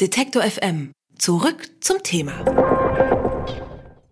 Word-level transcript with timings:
Detektor 0.00 0.42
FM. 0.42 0.92
Zurück 1.18 1.68
zum 1.80 2.02
Thema. 2.02 2.32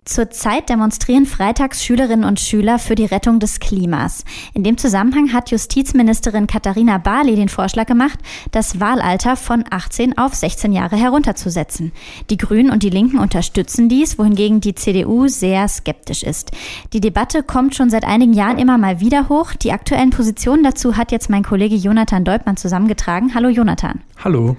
Zurzeit 0.04 0.68
demonstrieren 0.68 1.24
freitags 1.24 1.82
Schülerinnen 1.82 2.24
und 2.26 2.40
Schüler 2.40 2.78
für 2.78 2.94
die 2.94 3.06
Rettung 3.06 3.40
des 3.40 3.58
Klimas. 3.58 4.24
In 4.52 4.64
dem 4.64 4.76
Zusammenhang 4.76 5.32
hat 5.32 5.50
Justizministerin 5.50 6.46
Katharina 6.46 6.98
Barley 6.98 7.36
den 7.36 7.48
Vorschlag 7.48 7.86
gemacht, 7.86 8.18
das 8.50 8.80
Wahlalter 8.80 9.36
von 9.36 9.64
18 9.70 10.18
auf 10.18 10.34
16 10.34 10.72
Jahre 10.72 10.96
herunterzusetzen. 10.96 11.92
Die 12.28 12.36
Grünen 12.36 12.70
und 12.70 12.82
die 12.82 12.90
Linken 12.90 13.18
unterstützen 13.18 13.88
dies, 13.88 14.18
wohingegen 14.18 14.60
die 14.60 14.74
CDU 14.74 15.28
sehr 15.28 15.68
skeptisch 15.68 16.22
ist. 16.22 16.50
Die 16.92 17.00
Debatte 17.00 17.42
kommt 17.42 17.74
schon 17.74 17.88
seit 17.88 18.04
einigen 18.04 18.34
Jahren 18.34 18.58
immer 18.58 18.76
mal 18.76 19.00
wieder 19.00 19.30
hoch. 19.30 19.54
Die 19.54 19.72
aktuellen 19.72 20.10
Positionen 20.10 20.64
dazu 20.64 20.98
hat 20.98 21.12
jetzt 21.12 21.30
mein 21.30 21.44
Kollege 21.44 21.76
Jonathan 21.76 22.24
Deutmann 22.24 22.58
zusammengetragen. 22.58 23.34
Hallo 23.34 23.48
Jonathan. 23.48 24.02
Hallo. 24.22 24.56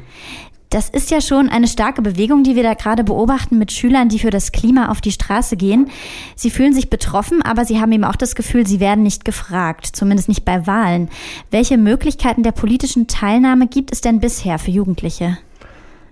Das 0.70 0.88
ist 0.88 1.10
ja 1.10 1.20
schon 1.20 1.50
eine 1.50 1.68
starke 1.68 2.04
Bewegung, 2.04 2.44
die 2.44 2.56
wir 2.56 2.62
da 2.62 2.76
gerade 2.76 3.04
beobachten 3.04 3.58
mit 3.58 3.72
Schülern, 3.72 4.10
die 4.10 4.20
für 4.20 4.30
das 4.30 4.52
Klima 4.52 4.90
auf 4.90 5.02
die 5.02 5.12
Straße 5.12 5.58
gehen. 5.58 5.90
Sie 6.36 6.52
fühlen 6.52 6.74
sich 6.74 6.92
betroffen, 6.92 7.42
aber 7.42 7.66
sie 7.66 7.82
haben 7.82 7.92
eben 7.92 8.04
auch 8.04 8.16
das 8.16 8.36
Gefühl, 8.36 8.68
sie 8.68 8.80
werden 8.80 9.04
nicht 9.04 9.26
gefragt, 9.26 9.88
zumindest 9.88 10.30
nicht 10.30 10.46
bei 10.46 10.68
Wahlen. 10.68 11.10
Welche 11.50 11.80
Möglichkeiten 11.80 12.44
der 12.44 12.52
politischen 12.52 13.08
Teilnahme 13.08 13.66
gibt 13.68 13.92
es 13.92 14.02
denn 14.02 14.20
bisher 14.20 14.60
für 14.60 14.70
Jugendliche? 14.70 15.40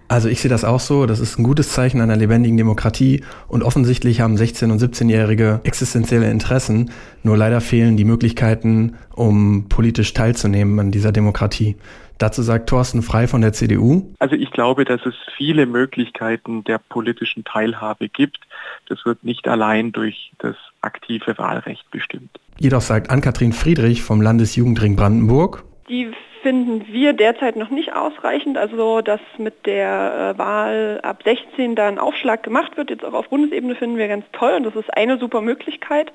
Also 0.10 0.30
ich 0.30 0.40
sehe 0.40 0.50
das 0.50 0.64
auch 0.64 0.80
so, 0.80 1.06
das 1.06 1.20
ist 1.20 1.38
ein 1.38 1.44
gutes 1.44 1.70
Zeichen 1.72 2.00
einer 2.00 2.16
lebendigen 2.16 2.56
Demokratie 2.56 3.24
und 3.50 3.62
offensichtlich 3.62 4.22
haben 4.22 4.36
16- 4.36 4.72
und 4.72 4.82
17-Jährige 4.82 5.60
existenzielle 5.66 6.32
Interessen, 6.32 6.92
nur 7.24 7.36
leider 7.36 7.60
fehlen 7.60 7.98
die 7.98 8.06
Möglichkeiten, 8.06 8.96
um 9.14 9.68
politisch 9.68 10.14
teilzunehmen 10.14 10.80
an 10.80 10.92
dieser 10.92 11.12
Demokratie. 11.12 11.76
Dazu 12.20 12.42
sagt 12.42 12.70
Thorsten 12.70 13.04
Frei 13.04 13.28
von 13.28 13.42
der 13.42 13.54
CDU. 13.54 14.14
Also 14.20 14.36
ich 14.36 14.52
glaube, 14.52 14.86
dass 14.86 15.06
es 15.06 15.14
viele 15.36 15.66
Möglichkeiten 15.66 16.64
der 16.64 16.80
politischen 16.80 17.44
Teilhabe 17.44 18.10
gibt. 18.10 18.40
Das 18.88 19.06
wird 19.06 19.24
nicht 19.24 19.48
allein 19.48 19.92
durch 19.92 20.32
das 20.40 20.56
aktive 20.82 21.38
Wahlrecht 21.38 21.90
bestimmt. 21.92 22.32
Jedoch 22.58 22.82
sagt 22.82 23.12
Ann-Kathrin 23.12 23.54
Friedrich 23.54 24.02
vom 24.02 24.22
Landesjugendring 24.22 24.96
Brandenburg. 24.96 25.64
Die 25.90 26.12
finden 26.42 26.88
wir 26.88 27.14
derzeit 27.14 27.56
noch 27.56 27.70
nicht 27.70 27.94
ausreichend. 27.94 28.58
Also, 28.58 29.02
dass 29.02 29.22
mit 29.38 29.66
der 29.66 30.34
äh, 30.36 30.38
Wahl 30.38 31.00
ab 31.02 31.24
16 31.24 31.76
da 31.76 31.88
ein 31.88 32.00
Aufschlag 32.00 32.44
gemacht 32.44 32.78
wird, 32.78 32.90
jetzt 32.90 33.06
auch 33.06 33.14
auf 33.14 33.30
Bundesebene, 33.30 33.76
finden 33.76 33.98
wir 33.98 34.08
ganz 34.08 34.26
toll. 34.34 34.54
Und 34.54 34.66
das 34.66 34.76
ist 34.76 34.96
eine 34.96 35.18
super 35.18 35.42
Möglichkeit 35.42 36.12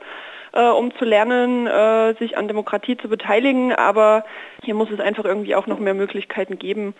äh, 0.52 0.68
um 0.68 0.94
zu 0.96 1.04
lernen, 1.04 1.66
äh, 1.66 2.14
sich 2.18 2.36
an 2.36 2.48
Demokratie 2.48 2.96
zu 2.96 3.08
beteiligen. 3.08 3.72
Aber 3.72 4.24
hier 4.62 4.74
muss 4.74 4.90
es 4.90 5.00
einfach 5.00 5.24
irgendwie 5.24 5.54
auch 5.54 5.66
noch 5.66 5.78
mehr 5.78 5.94
Möglichkeiten 5.94 6.58
geben, 6.58 6.94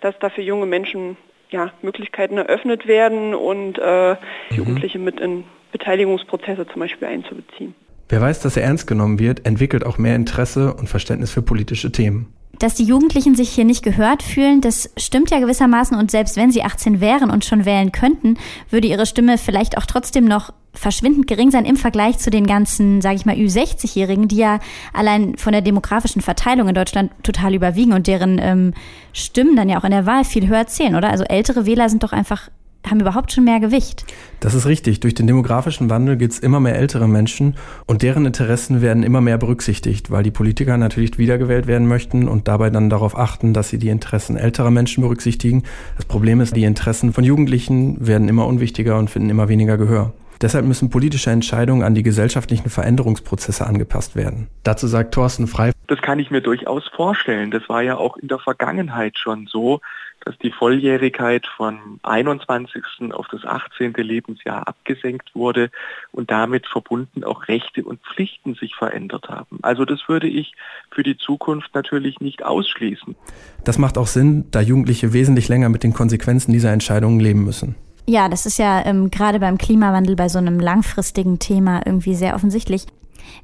dass 0.00 0.18
da 0.18 0.30
für 0.30 0.42
junge 0.42 0.66
Menschen 0.66 1.16
ja, 1.50 1.72
Möglichkeiten 1.82 2.38
eröffnet 2.38 2.86
werden 2.86 3.34
und 3.34 3.78
äh, 3.78 4.12
mhm. 4.12 4.16
Jugendliche 4.56 4.98
mit 4.98 5.20
in 5.20 5.44
Beteiligungsprozesse 5.72 6.66
zum 6.66 6.80
Beispiel 6.80 7.08
einzubeziehen. 7.08 7.74
Wer 8.08 8.20
weiß, 8.20 8.40
dass 8.40 8.56
er 8.56 8.64
ernst 8.64 8.86
genommen 8.86 9.18
wird, 9.18 9.46
entwickelt 9.46 9.84
auch 9.84 9.98
mehr 9.98 10.16
Interesse 10.16 10.74
und 10.74 10.88
Verständnis 10.88 11.30
für 11.30 11.42
politische 11.42 11.90
Themen. 11.90 12.26
Dass 12.58 12.74
die 12.74 12.84
Jugendlichen 12.84 13.34
sich 13.34 13.50
hier 13.50 13.64
nicht 13.64 13.82
gehört 13.82 14.22
fühlen, 14.22 14.60
das 14.60 14.90
stimmt 14.96 15.30
ja 15.30 15.40
gewissermaßen 15.40 15.96
und 15.98 16.10
selbst 16.10 16.36
wenn 16.36 16.52
sie 16.52 16.62
18 16.62 17.00
wären 17.00 17.30
und 17.30 17.44
schon 17.44 17.64
wählen 17.64 17.90
könnten, 17.90 18.36
würde 18.70 18.86
ihre 18.86 19.06
Stimme 19.06 19.38
vielleicht 19.38 19.76
auch 19.76 19.86
trotzdem 19.86 20.24
noch 20.24 20.52
verschwindend 20.72 21.26
gering 21.26 21.50
sein 21.50 21.64
im 21.64 21.76
Vergleich 21.76 22.18
zu 22.18 22.30
den 22.30 22.46
ganzen, 22.46 23.00
sage 23.00 23.16
ich 23.16 23.26
mal, 23.26 23.36
Ü60-Jährigen, 23.36 24.28
die 24.28 24.36
ja 24.36 24.60
allein 24.92 25.36
von 25.36 25.52
der 25.52 25.62
demografischen 25.62 26.20
Verteilung 26.22 26.68
in 26.68 26.74
Deutschland 26.74 27.12
total 27.22 27.54
überwiegen 27.54 27.92
und 27.92 28.06
deren 28.06 28.38
ähm, 28.40 28.74
Stimmen 29.12 29.56
dann 29.56 29.68
ja 29.68 29.78
auch 29.78 29.84
in 29.84 29.92
der 29.92 30.06
Wahl 30.06 30.24
viel 30.24 30.48
höher 30.48 30.66
zählen, 30.66 30.96
oder? 30.96 31.10
Also 31.10 31.24
ältere 31.24 31.66
Wähler 31.66 31.88
sind 31.88 32.02
doch 32.02 32.12
einfach 32.12 32.50
haben 32.88 33.00
überhaupt 33.00 33.32
schon 33.32 33.44
mehr 33.44 33.60
Gewicht. 33.60 34.04
Das 34.40 34.54
ist 34.54 34.66
richtig. 34.66 35.00
Durch 35.00 35.14
den 35.14 35.26
demografischen 35.26 35.90
Wandel 35.90 36.16
gibt 36.16 36.34
es 36.34 36.38
immer 36.38 36.60
mehr 36.60 36.76
ältere 36.76 37.08
Menschen 37.08 37.56
und 37.86 38.02
deren 38.02 38.26
Interessen 38.26 38.82
werden 38.82 39.02
immer 39.02 39.20
mehr 39.20 39.38
berücksichtigt, 39.38 40.10
weil 40.10 40.22
die 40.22 40.30
Politiker 40.30 40.76
natürlich 40.76 41.18
wiedergewählt 41.18 41.66
werden 41.66 41.88
möchten 41.88 42.28
und 42.28 42.48
dabei 42.48 42.70
dann 42.70 42.90
darauf 42.90 43.18
achten, 43.18 43.54
dass 43.54 43.70
sie 43.70 43.78
die 43.78 43.88
Interessen 43.88 44.36
älterer 44.36 44.70
Menschen 44.70 45.02
berücksichtigen. 45.02 45.62
Das 45.96 46.04
Problem 46.04 46.40
ist, 46.40 46.54
die 46.56 46.64
Interessen 46.64 47.12
von 47.12 47.24
Jugendlichen 47.24 48.06
werden 48.06 48.28
immer 48.28 48.46
unwichtiger 48.46 48.98
und 48.98 49.10
finden 49.10 49.30
immer 49.30 49.48
weniger 49.48 49.78
Gehör. 49.78 50.12
Deshalb 50.40 50.64
müssen 50.64 50.90
politische 50.90 51.30
Entscheidungen 51.30 51.82
an 51.82 51.94
die 51.94 52.02
gesellschaftlichen 52.02 52.70
Veränderungsprozesse 52.70 53.66
angepasst 53.66 54.16
werden. 54.16 54.48
Dazu 54.62 54.86
sagt 54.86 55.14
Thorsten 55.14 55.46
Frei. 55.46 55.72
Das 55.86 56.00
kann 56.00 56.18
ich 56.18 56.30
mir 56.30 56.40
durchaus 56.40 56.88
vorstellen. 56.88 57.50
Das 57.50 57.68
war 57.68 57.82
ja 57.82 57.96
auch 57.96 58.16
in 58.16 58.28
der 58.28 58.38
Vergangenheit 58.38 59.18
schon 59.18 59.46
so, 59.46 59.80
dass 60.24 60.38
die 60.38 60.50
Volljährigkeit 60.50 61.46
von 61.46 62.00
21. 62.02 62.82
auf 63.12 63.26
das 63.28 63.44
18. 63.44 63.92
Lebensjahr 63.94 64.66
abgesenkt 64.66 65.34
wurde 65.34 65.70
und 66.12 66.30
damit 66.30 66.66
verbunden 66.66 67.24
auch 67.24 67.48
Rechte 67.48 67.84
und 67.84 68.00
Pflichten 68.02 68.54
sich 68.54 68.74
verändert 68.74 69.28
haben. 69.28 69.58
Also 69.62 69.84
das 69.84 70.08
würde 70.08 70.26
ich 70.26 70.54
für 70.90 71.02
die 71.02 71.18
Zukunft 71.18 71.74
natürlich 71.74 72.20
nicht 72.20 72.44
ausschließen. 72.44 73.16
Das 73.64 73.78
macht 73.78 73.98
auch 73.98 74.06
Sinn, 74.06 74.46
da 74.50 74.60
Jugendliche 74.60 75.12
wesentlich 75.12 75.48
länger 75.48 75.68
mit 75.68 75.82
den 75.82 75.92
Konsequenzen 75.92 76.52
dieser 76.52 76.72
Entscheidungen 76.72 77.20
leben 77.20 77.44
müssen. 77.44 77.74
Ja, 78.06 78.28
das 78.28 78.44
ist 78.44 78.58
ja 78.58 78.84
ähm, 78.84 79.10
gerade 79.10 79.40
beim 79.40 79.56
Klimawandel 79.58 80.14
bei 80.16 80.28
so 80.28 80.38
einem 80.38 80.60
langfristigen 80.60 81.38
Thema 81.38 81.80
irgendwie 81.86 82.14
sehr 82.14 82.34
offensichtlich. 82.34 82.86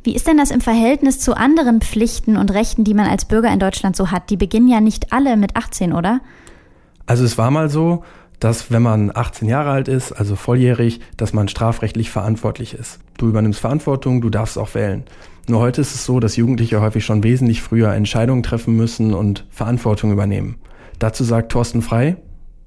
Wie 0.04 0.14
ist 0.14 0.26
denn 0.26 0.36
das 0.36 0.50
im 0.50 0.60
Verhältnis 0.60 1.18
zu 1.20 1.34
anderen 1.34 1.80
Pflichten 1.80 2.36
und 2.36 2.52
Rechten, 2.52 2.84
die 2.84 2.94
man 2.94 3.06
als 3.06 3.24
Bürger 3.24 3.52
in 3.52 3.58
Deutschland 3.58 3.96
so 3.96 4.10
hat? 4.10 4.28
Die 4.28 4.36
beginnen 4.36 4.68
ja 4.68 4.80
nicht 4.80 5.12
alle 5.12 5.36
mit 5.36 5.56
18, 5.56 5.92
oder? 5.92 6.20
Also 7.06 7.24
es 7.24 7.38
war 7.38 7.50
mal 7.50 7.70
so, 7.70 8.04
dass 8.38 8.70
wenn 8.70 8.82
man 8.82 9.10
18 9.14 9.48
Jahre 9.48 9.70
alt 9.70 9.88
ist, 9.88 10.12
also 10.12 10.36
volljährig, 10.36 11.00
dass 11.16 11.32
man 11.32 11.48
strafrechtlich 11.48 12.10
verantwortlich 12.10 12.74
ist. 12.74 12.98
Du 13.18 13.28
übernimmst 13.28 13.60
Verantwortung, 13.60 14.20
du 14.20 14.30
darfst 14.30 14.58
auch 14.58 14.74
wählen. 14.74 15.04
Nur 15.46 15.60
heute 15.60 15.80
ist 15.80 15.94
es 15.94 16.04
so, 16.04 16.20
dass 16.20 16.36
Jugendliche 16.36 16.80
häufig 16.80 17.04
schon 17.04 17.22
wesentlich 17.22 17.60
früher 17.62 17.92
Entscheidungen 17.92 18.42
treffen 18.42 18.76
müssen 18.76 19.14
und 19.14 19.46
Verantwortung 19.50 20.12
übernehmen. 20.12 20.56
Dazu 20.98 21.24
sagt 21.24 21.52
Thorsten 21.52 21.82
Frei, 21.82 22.16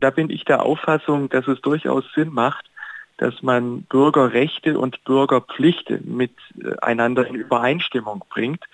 da 0.04 0.10
bin 0.10 0.30
ich 0.30 0.44
der 0.44 0.64
Auffassung, 0.64 1.30
dass 1.30 1.48
es 1.48 1.62
durchaus 1.62 2.04
Sinn 2.14 2.34
macht, 2.34 2.70
dass 3.18 3.42
man 3.42 3.84
Bürgerrechte 3.84 4.78
und 4.78 5.02
Bürgerpflichten 5.06 6.18
miteinander 6.18 7.26
in 7.26 7.36
Übereinstimmung 7.36 8.26
bringt 8.30 8.66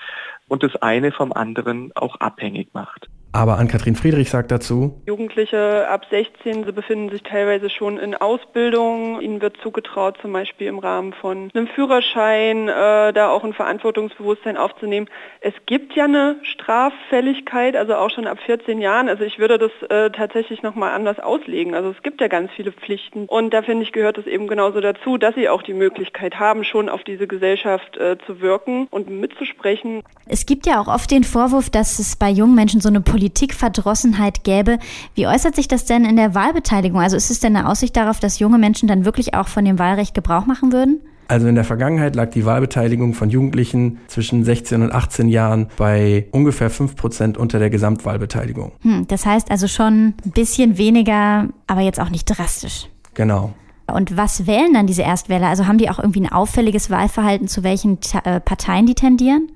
und 0.47 0.63
das 0.63 0.75
eine 0.77 1.11
vom 1.11 1.31
anderen 1.31 1.91
auch 1.95 2.15
abhängig 2.15 2.69
macht. 2.73 3.09
Aber 3.31 3.57
Ann-Kathrin 3.59 3.95
Friedrich 3.95 4.29
sagt 4.29 4.49
dazu, 4.49 5.01
Jugendliche 5.05 5.87
ab 5.87 6.05
16, 6.09 6.63
sie 6.65 6.71
befinden 6.71 7.09
sich 7.09 7.21
teilweise 7.21 7.69
schon 7.69 7.99
in 7.99 8.15
Ausbildung. 8.15 9.21
Ihnen 9.21 9.39
wird 9.41 9.57
zugetraut, 9.61 10.17
zum 10.21 10.33
Beispiel 10.33 10.67
im 10.67 10.79
Rahmen 10.79 11.13
von 11.13 11.51
einem 11.53 11.67
Führerschein, 11.67 12.67
äh, 12.67 13.13
da 13.13 13.29
auch 13.29 13.43
ein 13.43 13.53
Verantwortungsbewusstsein 13.53 14.57
aufzunehmen. 14.57 15.07
Es 15.41 15.53
gibt 15.67 15.95
ja 15.95 16.05
eine 16.05 16.37
Straffälligkeit, 16.41 17.75
also 17.75 17.95
auch 17.95 18.09
schon 18.09 18.25
ab 18.25 18.39
14 18.43 18.81
Jahren. 18.81 19.09
Also 19.09 19.23
ich 19.23 19.37
würde 19.37 19.59
das 19.59 19.71
äh, 19.89 20.09
tatsächlich 20.09 20.63
nochmal 20.63 20.93
anders 20.93 21.19
auslegen. 21.19 21.75
Also 21.75 21.91
es 21.91 22.01
gibt 22.01 22.21
ja 22.21 22.27
ganz 22.27 22.49
viele 22.55 22.71
Pflichten. 22.71 23.25
Und 23.25 23.53
da 23.53 23.61
finde 23.61 23.83
ich, 23.83 23.91
gehört 23.91 24.17
es 24.17 24.25
eben 24.25 24.47
genauso 24.47 24.81
dazu, 24.81 25.17
dass 25.17 25.35
sie 25.35 25.49
auch 25.49 25.61
die 25.61 25.73
Möglichkeit 25.73 26.39
haben, 26.39 26.63
schon 26.63 26.89
auf 26.89 27.03
diese 27.03 27.27
Gesellschaft 27.27 27.95
äh, 27.97 28.17
zu 28.25 28.41
wirken 28.41 28.87
und 28.89 29.09
mitzusprechen. 29.09 30.01
Es 30.25 30.47
gibt 30.47 30.65
ja 30.65 30.81
auch 30.81 30.87
oft 30.87 31.11
den 31.11 31.23
Vorwurf, 31.23 31.69
dass 31.69 31.99
es 31.99 32.15
bei 32.15 32.29
jungen 32.29 32.55
Menschen 32.55 32.81
so 32.81 32.89
eine 32.89 33.01
Politikverdrossenheit 33.19 34.45
gäbe. 34.45 34.79
Wie 35.13 35.27
äußert 35.27 35.53
sich 35.53 35.67
das 35.67 35.83
denn 35.83 36.05
in 36.05 36.15
der 36.15 36.35
Wahlbeteiligung? 36.35 37.01
Also 37.01 37.17
ist 37.17 37.29
es 37.29 37.41
denn 37.41 37.55
eine 37.55 37.67
Aussicht 37.67 37.97
darauf, 37.97 38.21
dass 38.21 38.39
junge 38.39 38.57
Menschen 38.57 38.87
dann 38.87 39.03
wirklich 39.03 39.33
auch 39.33 39.49
von 39.49 39.65
dem 39.65 39.77
Wahlrecht 39.77 40.13
Gebrauch 40.13 40.45
machen 40.45 40.71
würden? 40.71 41.01
Also 41.27 41.47
in 41.47 41.55
der 41.55 41.65
Vergangenheit 41.65 42.15
lag 42.15 42.31
die 42.31 42.45
Wahlbeteiligung 42.45 43.13
von 43.13 43.29
Jugendlichen 43.29 43.99
zwischen 44.07 44.45
16 44.45 44.81
und 44.83 44.93
18 44.93 45.27
Jahren 45.27 45.67
bei 45.75 46.27
ungefähr 46.31 46.69
5 46.69 46.95
Prozent 46.95 47.37
unter 47.37 47.59
der 47.59 47.69
Gesamtwahlbeteiligung. 47.69 48.71
Hm, 48.81 49.05
das 49.07 49.25
heißt 49.25 49.51
also 49.51 49.67
schon 49.67 50.15
ein 50.25 50.31
bisschen 50.33 50.77
weniger, 50.77 51.49
aber 51.67 51.81
jetzt 51.81 51.99
auch 51.99 52.09
nicht 52.09 52.25
drastisch. 52.25 52.87
Genau. 53.15 53.53
Und 53.93 54.15
was 54.15 54.47
wählen 54.47 54.73
dann 54.73 54.87
diese 54.87 55.01
Erstwähler? 55.01 55.47
Also 55.47 55.67
haben 55.67 55.77
die 55.77 55.89
auch 55.89 55.99
irgendwie 55.99 56.21
ein 56.21 56.31
auffälliges 56.31 56.89
Wahlverhalten, 56.89 57.47
zu 57.47 57.63
welchen 57.63 57.99
äh, 58.23 58.39
Parteien 58.39 58.85
die 58.85 58.95
tendieren? 58.95 59.51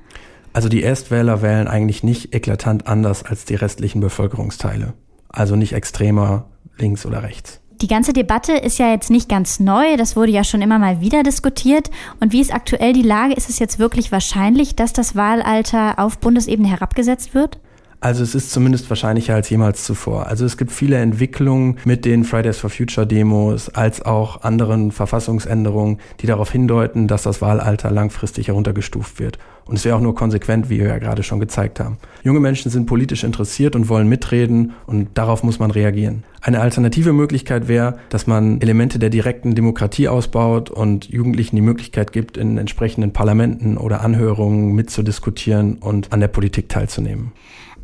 Also 0.54 0.70
die 0.70 0.84
Erstwähler 0.84 1.42
wählen 1.42 1.68
eigentlich 1.68 2.04
nicht 2.04 2.34
eklatant 2.34 2.88
anders 2.88 3.24
als 3.24 3.46
die 3.46 3.56
restlichen 3.56 4.00
Bevölkerungsteile. 4.00 4.94
Also 5.30 5.56
nicht 5.56 5.74
extremer 5.74 6.46
links 6.78 7.06
oder 7.06 7.24
rechts. 7.24 7.60
Die 7.82 7.88
ganze 7.88 8.14
Debatte 8.14 8.54
ist 8.54 8.78
ja 8.78 8.92
jetzt 8.92 9.10
nicht 9.10 9.28
ganz 9.28 9.60
neu, 9.60 9.98
das 9.98 10.16
wurde 10.16 10.32
ja 10.32 10.44
schon 10.44 10.62
immer 10.62 10.80
mal 10.80 11.02
wieder 11.02 11.24
diskutiert. 11.24 11.90
Und 12.20 12.32
wie 12.32 12.40
ist 12.40 12.54
aktuell 12.54 12.94
die 12.94 13.02
Lage? 13.02 13.34
Ist 13.34 13.50
es 13.50 13.60
jetzt 13.60 13.80
wirklich 13.80 14.12
wahrscheinlich, 14.12 14.76
dass 14.76 14.94
das 14.94 15.16
Wahlalter 15.16 16.00
auf 16.00 16.20
Bundesebene 16.20 16.70
herabgesetzt 16.70 17.34
wird? 17.34 17.60
Also 18.04 18.22
es 18.22 18.36
ist 18.36 18.52
zumindest 18.52 18.90
wahrscheinlicher 18.90 19.34
als 19.34 19.50
jemals 19.50 19.86
zuvor. 19.86 20.28
Also 20.28 20.44
es 20.44 20.58
gibt 20.58 20.74
viele 20.74 20.98
Entwicklungen 20.98 21.78
mit 21.86 22.04
den 22.04 22.26
Fridays 22.26 22.58
for 22.58 22.70
Future 22.70 23.08
Demos 23.08 23.70
als 23.70 24.02
auch 24.02 24.44
anderen 24.44 24.92
Verfassungsänderungen, 24.92 26.00
die 26.20 26.28
darauf 26.28 26.52
hindeuten, 26.52 27.08
dass 27.08 27.24
das 27.24 27.42
Wahlalter 27.42 27.92
langfristig 27.92 28.50
heruntergestuft 28.50 29.22
wird. 29.22 29.40
Und 29.64 29.78
es 29.78 29.86
wäre 29.86 29.96
auch 29.96 30.02
nur 30.02 30.16
konsequent, 30.16 30.70
wie 30.70 30.82
wir 30.82 30.88
ja 30.88 30.98
gerade 30.98 31.24
schon 31.24 31.40
gezeigt 31.40 31.80
haben. 31.80 31.98
Junge 32.24 32.42
Menschen 32.42 32.70
sind 32.70 32.88
politisch 32.88 33.24
interessiert 33.24 33.74
und 33.74 33.88
wollen 33.88 34.10
mitreden 34.10 34.74
und 34.86 35.08
darauf 35.14 35.42
muss 35.44 35.60
man 35.60 35.72
reagieren. 35.72 36.26
Eine 36.42 36.60
alternative 36.60 37.14
Möglichkeit 37.14 37.70
wäre, 37.70 38.00
dass 38.10 38.28
man 38.28 38.60
Elemente 38.60 39.00
der 39.00 39.12
direkten 39.12 39.56
Demokratie 39.56 40.10
ausbaut 40.10 40.70
und 40.70 41.08
Jugendlichen 41.08 41.56
die 41.56 41.62
Möglichkeit 41.62 42.12
gibt, 42.12 42.36
in 42.36 42.58
entsprechenden 42.58 43.14
Parlamenten 43.14 43.78
oder 43.78 44.02
Anhörungen 44.02 44.76
mitzudiskutieren 44.76 45.76
und 45.76 46.12
an 46.12 46.20
der 46.20 46.28
Politik 46.28 46.68
teilzunehmen. 46.68 47.32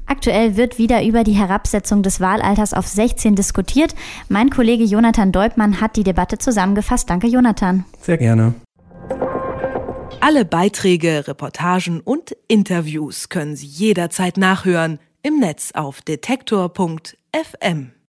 Aktuell 0.10 0.58
wird 0.58 0.80
wieder 0.80 1.06
über 1.06 1.24
die 1.24 1.34
Herabsetzung 1.34 2.02
des 2.02 2.20
Wahlalters 2.20 2.74
auf 2.74 2.88
16 2.88 3.36
diskutiert. 3.36 3.94
Mein 4.28 4.50
Kollege 4.50 4.84
Jonathan 4.84 5.32
Deubmann 5.32 5.80
hat 5.82 5.96
die 5.96 6.04
Debatte 6.04 6.40
zusammengefasst. 6.40 7.10
Danke, 7.10 7.28
Jonathan. 7.28 7.86
Sehr 8.02 8.18
gerne. 8.18 8.56
Alle 10.20 10.46
Beiträge, 10.46 11.28
Reportagen 11.28 12.02
und 12.02 12.36
Interviews 12.48 13.30
können 13.30 13.56
Sie 13.56 13.68
jederzeit 13.68 14.38
nachhören 14.38 14.98
im 15.22 15.40
Netz 15.40 15.72
auf 15.74 16.02
detektor.fm. 16.02 17.92